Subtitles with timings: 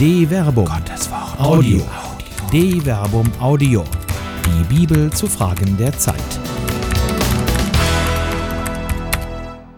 [0.00, 0.64] De Verbum.
[0.64, 1.38] Gottes Wort.
[1.38, 1.82] Audio.
[2.50, 3.84] De Verbum Audio.
[4.46, 6.16] Die Bibel zu Fragen der Zeit.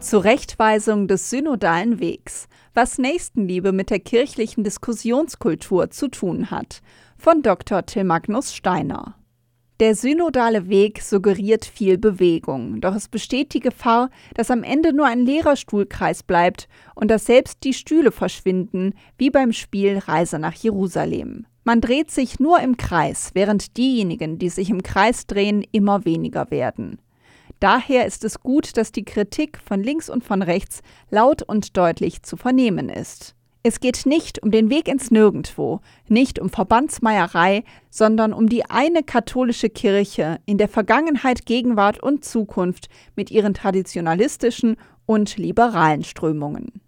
[0.00, 2.48] Zurechtweisung des synodalen Wegs.
[2.74, 6.82] Was Nächstenliebe mit der kirchlichen Diskussionskultur zu tun hat.
[7.16, 7.86] Von Dr.
[7.86, 9.14] Till Magnus Steiner.
[9.80, 15.06] Der synodale Weg suggeriert viel Bewegung, doch es besteht die Gefahr, dass am Ende nur
[15.06, 20.54] ein leerer Stuhlkreis bleibt und dass selbst die Stühle verschwinden, wie beim Spiel Reise nach
[20.54, 21.46] Jerusalem.
[21.62, 26.50] Man dreht sich nur im Kreis, während diejenigen, die sich im Kreis drehen, immer weniger
[26.50, 26.98] werden.
[27.60, 32.24] Daher ist es gut, dass die Kritik von links und von rechts laut und deutlich
[32.24, 33.36] zu vernehmen ist.
[33.62, 39.02] Es geht nicht um den Weg ins Nirgendwo, nicht um Verbandsmeierei, sondern um die eine
[39.02, 46.80] katholische Kirche in der Vergangenheit, Gegenwart und Zukunft mit ihren traditionalistischen und liberalen Strömungen.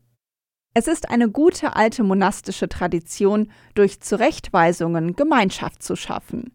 [0.73, 6.53] Es ist eine gute alte monastische Tradition, durch Zurechtweisungen Gemeinschaft zu schaffen.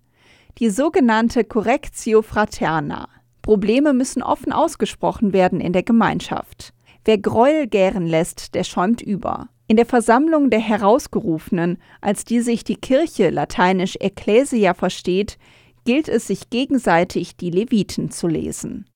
[0.57, 3.09] Die sogenannte Correctio Fraterna.
[3.41, 6.73] Probleme müssen offen ausgesprochen werden in der Gemeinschaft.
[7.05, 9.49] Wer Gräuel gären lässt, der schäumt über.
[9.67, 15.37] In der Versammlung der Herausgerufenen, als die sich die Kirche lateinisch Ecclesia versteht,
[15.85, 18.89] gilt es sich gegenseitig die Leviten zu lesen.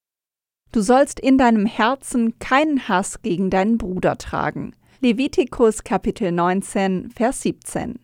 [0.72, 4.76] Du sollst in deinem Herzen keinen Hass gegen deinen Bruder tragen.
[5.02, 8.00] Levitikus Kapitel 19, Vers 17.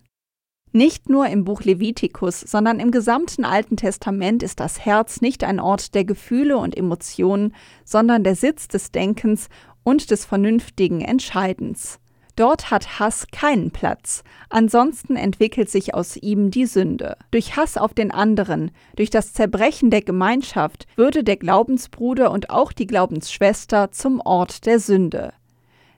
[0.72, 5.60] Nicht nur im Buch Levitikus, sondern im gesamten Alten Testament ist das Herz nicht ein
[5.60, 9.48] Ort der Gefühle und Emotionen, sondern der Sitz des Denkens
[9.86, 12.00] und des vernünftigen Entscheidens.
[12.36, 17.16] Dort hat Hass keinen Platz, ansonsten entwickelt sich aus ihm die Sünde.
[17.32, 22.74] Durch Hass auf den anderen, durch das Zerbrechen der Gemeinschaft würde der Glaubensbruder und auch
[22.74, 25.32] die Glaubensschwester zum Ort der Sünde.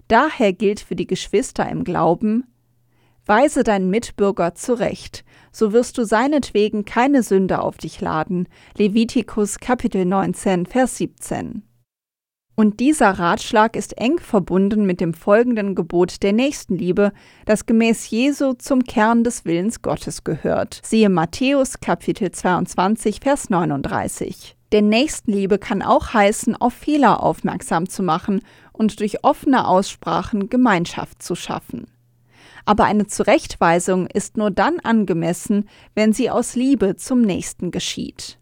[0.08, 2.44] Daher gilt für die Geschwister im Glauben,
[3.26, 8.48] Weise deinen Mitbürger zurecht, so wirst du seinetwegen keine Sünde auf dich laden.
[8.78, 11.67] Levitikus Kapitel 19, Vers 17.
[12.60, 17.12] Und dieser Ratschlag ist eng verbunden mit dem folgenden Gebot der Nächstenliebe,
[17.46, 20.82] das gemäß Jesu zum Kern des Willens Gottes gehört.
[20.84, 24.58] Siehe Matthäus Kapitel 22 Vers 39.
[24.72, 28.42] Denn Nächstenliebe kann auch heißen, auf Fehler aufmerksam zu machen
[28.74, 31.86] und durch offene Aussprachen Gemeinschaft zu schaffen.
[32.66, 38.40] Aber eine Zurechtweisung ist nur dann angemessen, wenn sie aus Liebe zum Nächsten geschieht.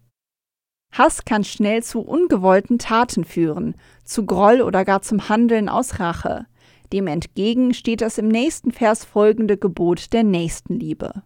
[0.96, 3.74] Hass kann schnell zu ungewollten Taten führen,
[4.04, 6.46] zu Groll oder gar zum Handeln aus Rache.
[6.92, 11.22] Dem entgegen steht das im nächsten Vers folgende Gebot der Nächstenliebe.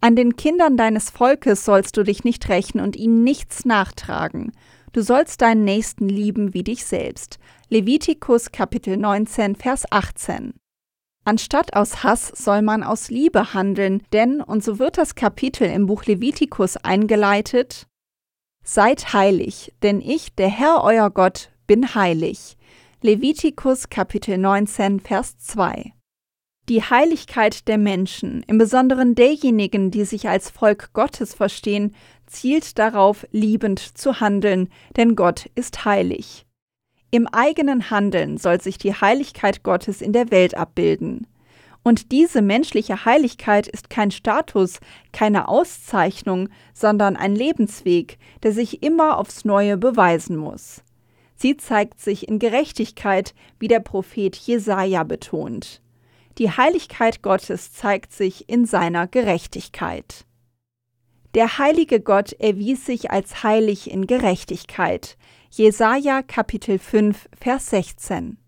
[0.00, 4.52] An den Kindern deines Volkes sollst du dich nicht rächen und ihnen nichts nachtragen.
[4.92, 7.38] Du sollst deinen Nächsten lieben wie dich selbst.
[7.68, 10.54] Levitikus Kapitel 19 Vers 18.
[11.24, 15.86] Anstatt aus Hass soll man aus Liebe handeln, denn, und so wird das Kapitel im
[15.86, 17.88] Buch Levitikus eingeleitet,
[18.68, 22.56] Seid heilig, denn ich, der Herr euer Gott, bin heilig.
[23.00, 25.92] Levitikus Kapitel 19, Vers 2.
[26.68, 31.94] Die Heiligkeit der Menschen, im Besonderen derjenigen, die sich als Volk Gottes verstehen,
[32.26, 36.44] zielt darauf, liebend zu handeln, denn Gott ist heilig.
[37.12, 41.28] Im eigenen Handeln soll sich die Heiligkeit Gottes in der Welt abbilden.
[41.86, 44.80] Und diese menschliche Heiligkeit ist kein Status,
[45.12, 50.82] keine Auszeichnung, sondern ein Lebensweg, der sich immer aufs Neue beweisen muss.
[51.36, 55.80] Sie zeigt sich in Gerechtigkeit, wie der Prophet Jesaja betont.
[56.38, 60.26] Die Heiligkeit Gottes zeigt sich in seiner Gerechtigkeit.
[61.36, 65.16] Der heilige Gott erwies sich als heilig in Gerechtigkeit.
[65.50, 68.38] Jesaja Kapitel 5 Vers 16.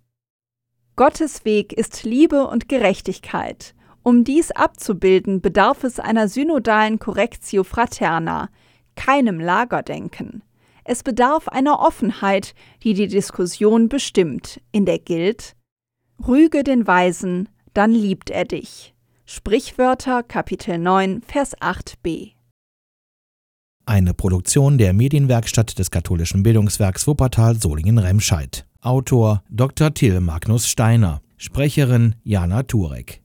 [0.99, 3.77] Gottes Weg ist Liebe und Gerechtigkeit.
[4.03, 8.49] Um dies abzubilden, bedarf es einer synodalen Correctio Fraterna,
[8.97, 10.43] keinem Lagerdenken.
[10.83, 15.55] Es bedarf einer Offenheit, die die Diskussion bestimmt, in der gilt
[16.27, 18.93] Rüge den Weisen, dann liebt er dich.
[19.25, 22.33] Sprichwörter Kapitel 9 Vers 8b.
[23.87, 28.68] Eine Produktion der Medienwerkstatt des katholischen Bildungswerks Wuppertal Solingen-Remscheid.
[28.83, 29.91] Autor Dr.
[29.91, 33.17] Till Magnus Steiner, Sprecherin Jana Turek.